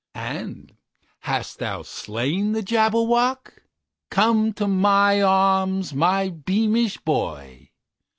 [0.15, 0.75] "And
[1.19, 3.61] hast thou slain the Jabberwock?
[4.09, 7.69] Come to my arms, my beamish boy!